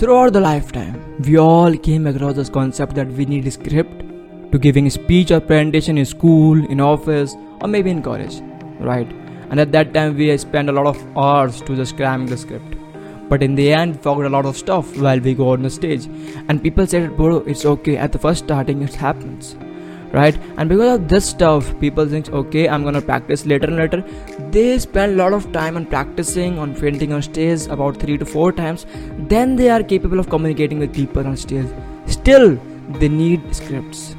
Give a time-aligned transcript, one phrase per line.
[0.00, 3.98] Throughout the lifetime, we all came across this concept that we need a script
[4.50, 8.40] to giving a speech or presentation in school, in office, or maybe in college,
[8.78, 9.06] right?
[9.50, 12.76] And at that time, we spent a lot of hours to just cramming the script.
[13.28, 15.68] But in the end, we forgot a lot of stuff while we go on the
[15.68, 16.06] stage.
[16.48, 17.98] And people said, bro, it's okay.
[17.98, 19.54] At the first starting, it happens
[20.12, 20.36] right?
[20.56, 24.04] And because of this stuff people think okay i'm gonna practice later and later.
[24.50, 28.26] They spend a lot of time on practicing on fainting on stage about three to
[28.26, 28.86] four times.
[29.18, 31.66] Then they are capable of communicating with people on stage.
[32.06, 32.58] Still
[32.98, 34.16] they need scripts.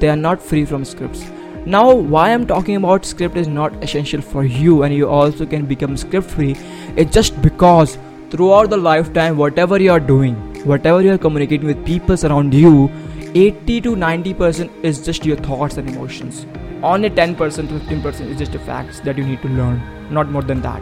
[0.00, 1.24] They are not free from scripts.
[1.66, 5.64] Now why i'm talking about script is not essential for you and you also can
[5.64, 6.56] become script free
[6.94, 7.96] it's just because
[8.30, 10.34] throughout the lifetime whatever you are doing
[10.72, 12.90] whatever you are communicating with people around you
[13.36, 16.46] 80 to 90% is just your thoughts and emotions.
[16.84, 20.42] Only 10% to 15% is just the facts that you need to learn, not more
[20.42, 20.80] than that.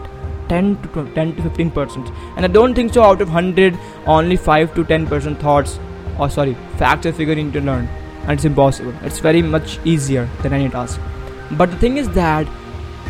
[0.50, 2.14] 10 to 10 to 15%.
[2.36, 5.78] And I don't think so out of 100 only 5 to 10% thoughts
[6.18, 7.88] or sorry, facts are figuring to learn.
[8.24, 8.92] And it's impossible.
[9.00, 11.00] It's very much easier than any task.
[11.52, 12.46] But the thing is that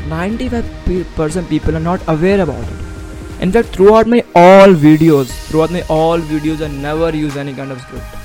[0.06, 3.42] 95% people are not aware about it.
[3.42, 7.72] In fact, throughout my all videos, throughout my all videos, I never use any kind
[7.72, 8.21] of script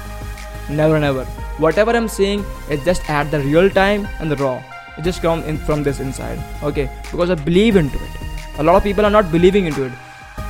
[0.69, 1.25] never never.
[1.65, 4.61] Whatever i'm saying is just at the real time and the raw.
[4.97, 6.39] It just comes in from this inside.
[6.63, 6.89] Okay?
[7.11, 8.11] Because i believe into it.
[8.59, 9.93] A lot of people are not believing into it.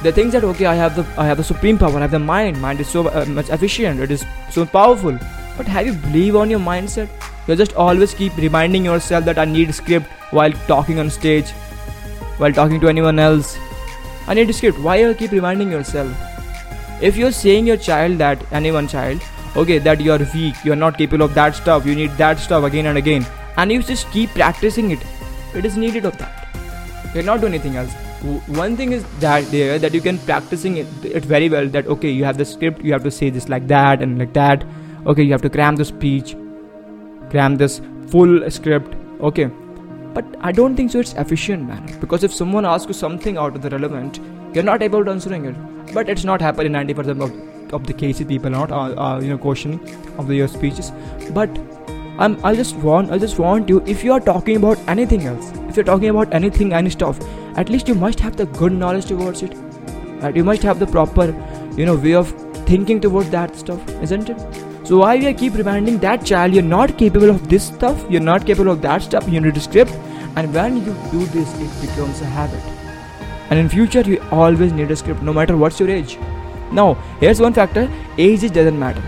[0.03, 2.19] They think that okay i have the i have the supreme power i have the
[2.19, 2.61] mind.
[2.61, 3.99] Mind is so uh, much efficient.
[3.99, 5.17] It is so powerful.
[5.57, 7.09] But have you believe on your mindset?
[7.47, 11.55] You just always keep reminding yourself that i need script while talking on stage
[12.37, 13.57] while talking to anyone else.
[14.27, 14.79] I need script.
[14.79, 16.15] Why you keep reminding yourself?
[17.01, 19.21] If you're saying your child that anyone child
[19.61, 22.39] okay that you are weak you are not capable of that stuff you need that
[22.39, 23.25] stuff again and again.
[23.57, 24.99] And you just keep practicing it.
[25.55, 26.47] It is needed of that.
[27.05, 27.91] You cannot do anything else.
[28.45, 32.11] One thing is that there that you can practicing it, it very well that okay
[32.11, 34.63] you have the script you have to say this like that and like that.
[35.07, 36.35] Okay you have to cram the speech
[37.31, 38.95] cram this full script.
[39.21, 39.49] Okay.
[40.13, 41.99] But i don't think so it's efficient man.
[41.99, 44.19] Because if someone asks you something out of the relevant
[44.53, 45.55] you're not able to answering it.
[45.93, 49.29] But it's not happening 90% of of the cases people are not uh, uh, you
[49.29, 49.79] know questioning
[50.17, 50.91] of the, your speeches.
[51.31, 51.49] But
[52.19, 55.51] I'm, I'll just want I'll just want you if you are talking about anything else
[55.69, 57.19] if you're talking about anything any stuff
[57.55, 59.53] at least you must have the good knowledge towards it.
[60.21, 61.25] Right you must have the proper
[61.77, 62.31] you know way of
[62.65, 64.39] thinking towards that stuff isn't it?
[64.83, 68.47] So why we keep reminding that child you're not capable of this stuff you're not
[68.47, 69.91] capable of that stuff you need a script.
[70.35, 72.63] And when you do this it becomes a habit.
[73.51, 76.17] And in future you always need a script no matter what's your age
[76.71, 79.01] now, here's one factor age doesn't matter.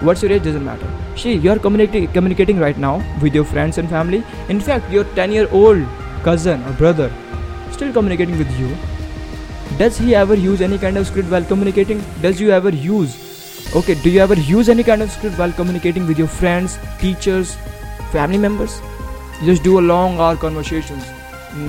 [0.00, 0.88] What's your age doesn't matter.
[1.16, 4.24] See, you're communicating communicating right now with your friends and family.
[4.48, 5.84] In fact, your 10 year old
[6.22, 7.12] cousin or brother
[7.70, 8.74] still communicating with you.
[9.78, 12.02] Does he ever use any kind of script while communicating?
[12.20, 13.18] Does you ever use
[13.76, 17.56] okay, do you ever use any kind of script while communicating with your friends, teachers,
[18.10, 18.80] family members?
[19.40, 21.04] You just do a long hour conversations.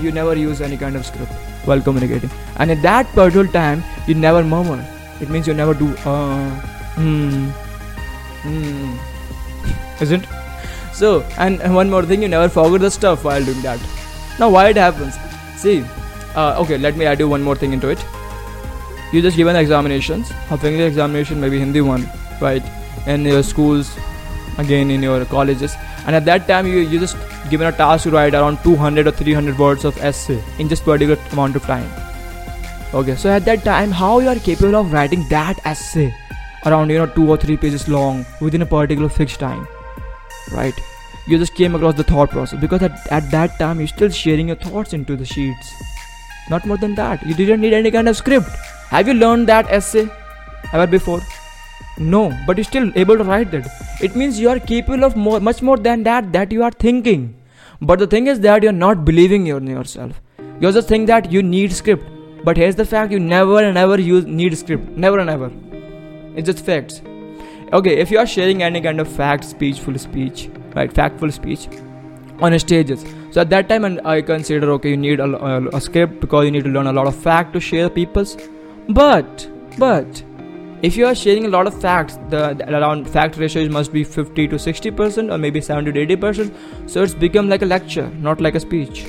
[0.01, 1.31] You never use any kind of script
[1.65, 2.29] while communicating.
[2.57, 4.85] And at that particular time, you never murmur
[5.21, 6.49] it means you never do uh
[6.95, 7.49] hmm
[8.43, 8.95] hmm.
[10.01, 10.25] Isn't
[10.93, 13.79] so and one more thing you never forget the stuff while doing that.
[14.39, 15.15] Now why it happens?
[15.57, 15.83] See
[16.35, 18.05] uh, okay let me add you one more thing into it.
[19.11, 20.31] You just given examinations.
[20.49, 22.09] A finger examination maybe hindi one
[22.41, 22.63] right?
[23.07, 23.95] In your schools
[24.57, 25.75] again in your colleges.
[26.05, 27.17] And at that time you you just
[27.49, 31.19] given a task to write around 200 or 300 words of essay in just particular
[31.31, 32.02] amount of time
[32.93, 36.13] okay so at that time how you are capable of writing that essay?
[36.65, 39.67] Around you know two or three pages long within a particular fixed time
[40.53, 40.73] right?
[41.25, 44.47] You just came across the thought process because at, at that time you're still sharing
[44.49, 45.73] your thoughts into the sheets.
[46.49, 48.47] Not more than that you didn't need any kind of script.
[48.89, 50.07] Have you learned that essay
[50.71, 51.21] ever before?
[51.97, 53.67] No but you're still able to write that.
[54.01, 57.35] It means you are capable of more much more than that that you are thinking.
[57.81, 60.21] But the thing is that you're not believing in yourself.
[60.59, 62.05] You're just think that you need script
[62.43, 64.89] but here's the fact you never and ever use need script.
[64.89, 65.51] Never and ever.
[66.35, 67.01] It's just facts.
[67.71, 71.67] Okay, if you are sharing any kind of fact, speechful speech, right, factful speech
[72.39, 73.05] on stages.
[73.31, 76.45] So at that time, and I consider okay, you need a, a, a script because
[76.45, 78.37] you need to learn a lot of fact to share people's.
[78.89, 80.23] But but
[80.83, 84.03] if you are sharing a lot of facts, the, the around fact ratios must be
[84.03, 86.55] 50 to 60 percent or maybe 70 to 80 percent.
[86.87, 89.05] So it's become like a lecture, not like a speech.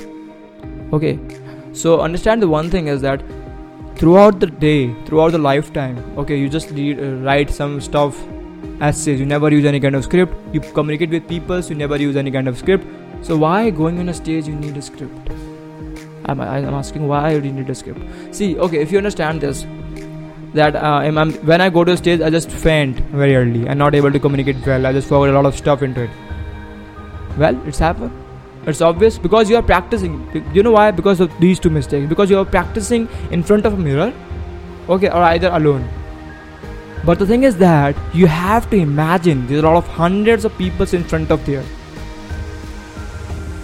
[0.93, 1.19] Okay,
[1.83, 3.23] so understand the one thing is that
[3.97, 8.21] throughout the day throughout the lifetime okay you just uh, write some stuff
[8.81, 11.97] essays you never use any kind of script you communicate with people so you never
[11.97, 12.85] use any kind of script
[13.23, 15.31] so why going on a stage you need a script
[16.27, 19.67] i'm, I'm asking why you need a script see okay if you understand this
[20.55, 23.67] that uh, I'm, I'm- when I go to a stage, I just faint very early
[23.67, 24.87] and not able to communicate well.
[24.87, 26.11] I just forget a lot of stuff into it.
[27.37, 28.13] Well, it's happened.
[28.67, 30.15] It's obvious because you are practicing.
[30.55, 30.91] You know why?
[30.91, 32.09] Because of these two mistakes.
[32.09, 34.13] Because you are practicing in front of a mirror,
[34.89, 35.89] okay, or either alone.
[37.05, 40.47] But the thing is that you have to imagine there are a lot of hundreds
[40.47, 41.63] of people in front of there.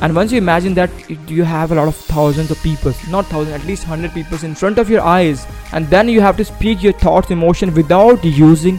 [0.02, 0.90] And once you imagine that
[1.30, 4.54] you have a lot of thousands of people, not thousands, at least hundred people in
[4.54, 8.78] front of your eyes, and then you have to speak your thoughts, emotion without using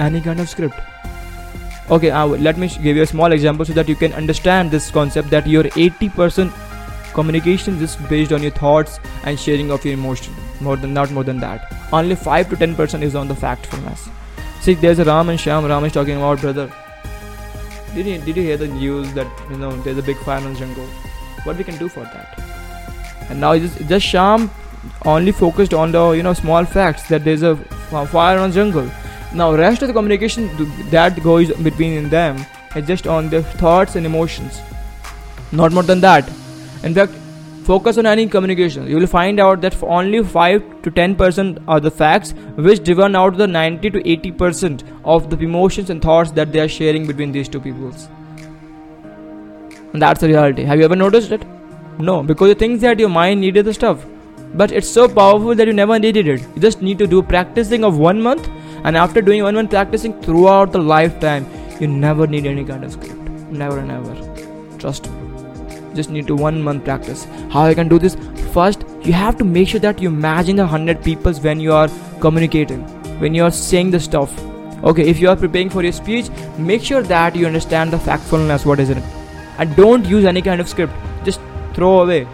[0.00, 0.74] any kind of script.
[1.90, 4.90] Okay, uh, let me give you a small example so that you can understand this
[4.90, 6.52] concept that your 80%
[7.12, 10.34] communication is based on your thoughts and sharing of your emotion.
[10.60, 11.72] More than not more than that.
[11.92, 14.08] Only 5 to 10% is on the factfulness.
[14.60, 16.72] See, there's a Ram and sham Ram is talking about brother.
[17.94, 20.54] Did you did you hear the news that you know there's a big fire in
[20.56, 20.86] jungle?
[21.44, 22.38] What we can do for that?
[23.28, 24.50] And now just just Sham
[25.04, 27.56] only focused on the you know small facts that there's a
[28.14, 28.88] fire on jungle.
[29.34, 30.50] Now rest of the communication
[30.90, 32.44] that goes between them
[32.76, 34.60] is just on their thoughts and emotions.
[35.52, 36.28] Not more than that.
[36.82, 37.12] In fact,
[37.64, 38.86] focus on any communication.
[38.86, 43.36] You will find out that only 5 to 10% are the facts which driven out
[43.36, 47.48] the 90 to 80% of the emotions and thoughts that they are sharing between these
[47.48, 48.08] two peoples.
[49.92, 50.64] And that's the reality.
[50.64, 51.42] Have you ever noticed it?
[51.98, 54.04] No, because you think that your mind needed the stuff.
[54.54, 56.40] But it's so powerful that you never needed it.
[56.54, 58.48] You just need to do practicing of one month,
[58.84, 61.46] and after doing one month practicing throughout the lifetime,
[61.80, 63.16] you never need any kind of script.
[63.50, 64.78] Never and ever.
[64.78, 65.18] Trust me.
[65.94, 67.24] Just need to one month practice.
[67.50, 68.16] How I can do this?
[68.52, 71.88] First, you have to make sure that you imagine the hundred peoples when you are
[72.20, 72.80] communicating,
[73.20, 74.32] when you are saying the stuff.
[74.82, 76.28] Okay, if you are preparing for your speech,
[76.58, 78.98] make sure that you understand the factfulness, what is it,
[79.58, 80.92] and don't use any kind of script.
[81.24, 81.40] Just
[81.74, 82.26] throw away.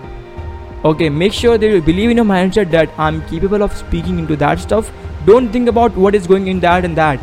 [0.84, 4.36] Okay, make sure that you believe in your mindset that I'm capable of speaking into
[4.36, 4.90] that stuff.
[5.24, 7.18] Don't think about what is going in that and that.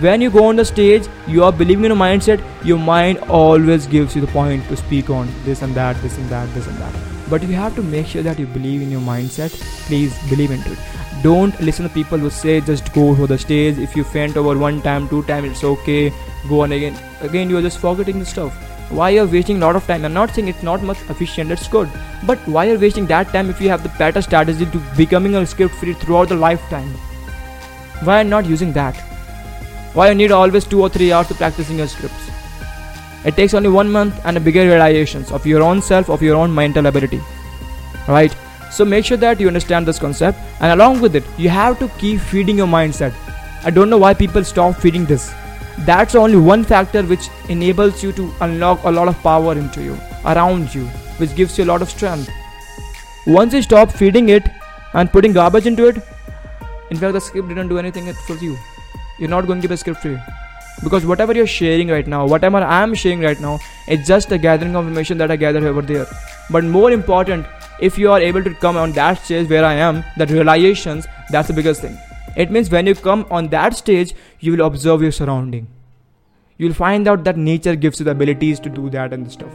[0.00, 3.86] When you go on the stage, you are believing in a mindset, your mind always
[3.86, 6.76] gives you the point to speak on this and that, this and that, this and
[6.78, 6.94] that.
[7.28, 9.52] But you have to make sure that you believe in your mindset.
[9.86, 10.78] Please believe into it.
[11.22, 13.78] Don't listen to people who say just go for the stage.
[13.78, 16.12] If you faint over one time, two time, it's okay.
[16.48, 16.98] Go on again.
[17.20, 18.52] Again, you are just forgetting the stuff.
[18.90, 20.04] Why you're wasting a lot of time?
[20.04, 21.50] I'm not saying it's not much efficient.
[21.50, 21.88] It's good.
[22.26, 25.46] But why you're wasting that time if you have the better strategy to becoming a
[25.46, 26.92] script free throughout the lifetime?
[28.04, 28.96] Why not using that?
[29.94, 32.30] Why you need always two or three hours to practicing your scripts?
[33.24, 36.34] It takes only one month and a bigger realizations of your own self, of your
[36.34, 37.20] own mental ability.
[38.08, 38.34] Right?
[38.72, 41.88] So make sure that you understand this concept and along with it, you have to
[41.98, 43.14] keep feeding your mindset.
[43.64, 45.32] I don't know why people stop feeding this.
[45.80, 49.96] That's only one factor which enables you to unlock a lot of power into you,
[50.24, 50.86] around you,
[51.18, 52.28] which gives you a lot of strength.
[53.28, 54.48] Once you stop feeding it
[54.94, 56.02] and putting garbage into it,
[56.92, 58.56] in fact, the script didn't do anything for you.
[59.18, 60.18] You're not going to be script free.
[60.84, 63.58] Because whatever you're sharing right now, whatever I'm sharing right now,
[63.88, 66.06] it's just a gathering of information that I gather over there.
[66.50, 67.46] But more important,
[67.80, 71.48] if you are able to come on that stage where I am, that realizations, that's
[71.48, 71.96] the biggest thing.
[72.36, 75.68] It means when you come on that stage, you will observe your surrounding.
[76.58, 79.52] You'll find out that nature gives you the abilities to do that and stuff.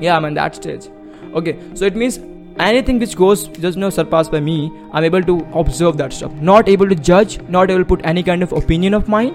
[0.00, 0.88] Yeah, I'm on that stage.
[1.34, 2.18] Okay, so it means
[2.60, 6.32] anything which goes just no surpassed by me, I'm able to observe that stuff.
[6.34, 9.34] Not able to judge, not able to put any kind of opinion of mine.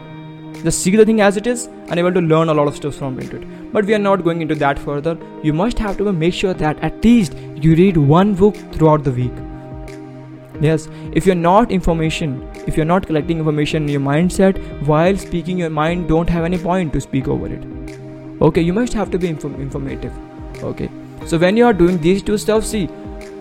[0.63, 2.95] Just see the thing as it is and able to learn a lot of stuff
[2.95, 3.71] from it.
[3.73, 5.17] But we are not going into that further.
[5.41, 9.11] You must have to make sure that at least you read one book throughout the
[9.11, 9.31] week.
[10.61, 15.57] Yes, if you're not information, if you're not collecting information in your mindset while speaking,
[15.57, 17.63] your mind don't have any point to speak over it.
[18.41, 20.13] Okay, you must have to be inform- informative.
[20.63, 20.89] Okay,
[21.25, 22.87] so when you are doing these two stuff, see,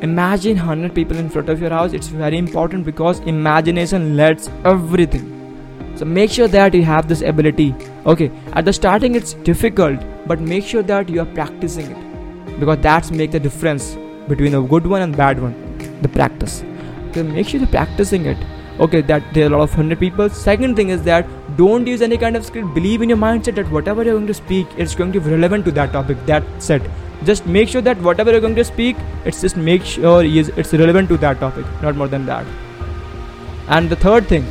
[0.03, 1.93] imagine 100 people in front of your house.
[1.93, 5.29] It's very important because imagination lets everything.
[5.97, 7.75] So make sure that you have this ability.
[8.07, 12.79] Okay, at the starting it's difficult, but make sure that you are practicing it because
[12.79, 13.97] that's make the difference
[14.29, 15.55] between a good one and bad one.
[16.03, 16.65] The practice.
[17.11, 18.39] Okay, make sure you're practicing it.
[18.81, 20.29] Okay, that there are a lot of hundred people.
[20.31, 22.75] Second thing is that don't use any kind of script.
[22.75, 25.65] Believe in your mindset that whatever you're going to speak, it's going to be relevant
[25.67, 26.17] to that topic.
[26.25, 26.83] That's it.
[27.25, 31.09] Just make sure that whatever you're going to speak, it's just make sure it's relevant
[31.11, 32.47] to that topic, not more than that.
[33.69, 34.45] And the third thing,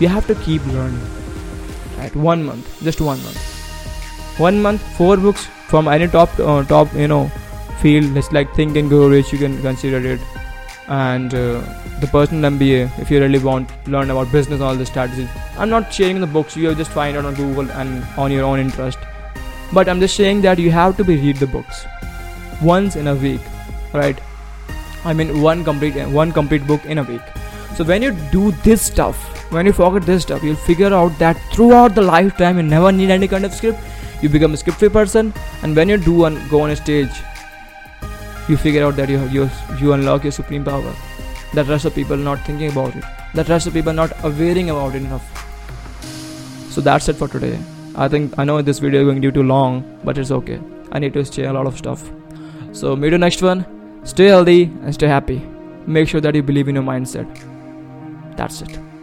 [0.00, 1.00] you have to keep learning.
[1.98, 3.38] Right, one month, just one month.
[4.38, 7.28] One month, four books from any top uh, top you know
[7.80, 8.16] field.
[8.16, 9.32] It's like Think and Grow Rich.
[9.32, 10.20] You can consider it,
[10.88, 11.60] and uh,
[12.00, 15.28] the personal MBA if you really want to learn about business, all the strategies.
[15.56, 16.56] I'm not sharing the books.
[16.56, 18.98] You just find out on Google and on your own interest.
[19.74, 21.84] But I'm just saying that you have to be read the books.
[22.62, 23.40] Once in a week,
[23.92, 24.20] right?
[25.04, 27.32] I mean one complete one complete book in a week.
[27.76, 29.22] so when you do this stuff
[29.54, 33.10] when you forget this stuff you'll figure out that throughout the lifetime you never need
[33.10, 33.80] any kind of script.
[34.22, 37.10] You become a script free person and when you do and go on a stage
[38.48, 39.50] you figure out that you you
[39.82, 40.94] you unlock your supreme power.
[41.52, 43.04] That rest of people not thinking about it.
[43.34, 45.30] That rest of people not awareing about it enough.
[46.70, 47.56] So that's it for today
[47.96, 50.60] i think i know this video is going to be too long but it's okay.
[50.92, 52.08] I need to share a lot of stuff.
[52.72, 53.66] So meet you next one.
[54.04, 55.42] Stay healthy and stay happy.
[55.86, 57.26] Make sure that you believe in your mindset.
[58.36, 58.93] That's it